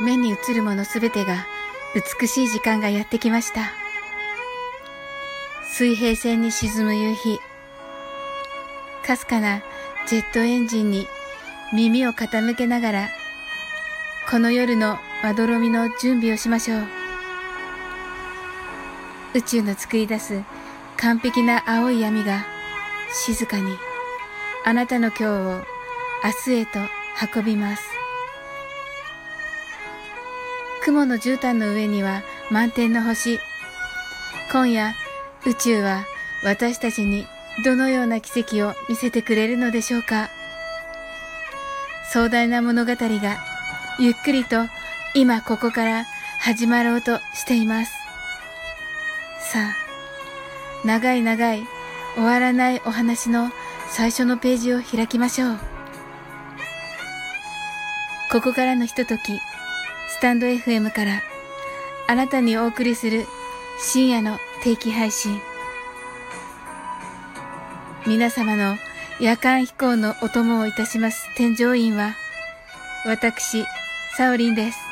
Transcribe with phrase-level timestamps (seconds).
[0.00, 1.46] 目に映るものすべてが
[2.20, 3.70] 美しい時間がやってきました。
[5.64, 7.40] 水平線に沈む夕日。
[9.06, 9.62] かすかな
[10.06, 11.06] ジェットエンジンに
[11.72, 13.08] 耳を傾けながら、
[14.30, 16.86] この夜のまどろみの準備をしましょう。
[19.34, 20.42] 宇宙の作り出す
[21.02, 22.46] 完璧な青い闇が
[23.12, 23.76] 静かに
[24.64, 25.64] あなたの今日を
[26.46, 26.78] 明日へと
[27.36, 27.82] 運びます。
[30.84, 33.40] 雲の絨毯の上には満天の星。
[34.52, 34.94] 今夜
[35.44, 36.04] 宇宙は
[36.44, 37.26] 私たちに
[37.64, 40.30] どのような奇跡を見せてくれるのでしょうか
[42.12, 43.38] 壮大な物語が
[43.98, 44.66] ゆっくりと
[45.16, 46.04] 今ここから
[46.38, 47.92] 始まろうとしています。
[49.50, 49.91] さあ、
[50.84, 51.64] 長い長い
[52.14, 53.50] 終わらないお話の
[53.88, 55.58] 最初のページを開きましょう。
[58.30, 59.40] ここからのひととき、
[60.08, 61.22] スタンド FM から
[62.08, 63.26] あなたにお送りする
[63.80, 65.40] 深夜の定期配信。
[68.06, 68.76] 皆様の
[69.20, 72.14] 夜間飛行のお供をいたします添乗員は、
[73.06, 73.64] 私、
[74.16, 74.91] サオリンです。